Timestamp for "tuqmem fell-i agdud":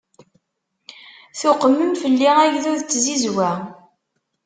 1.39-2.81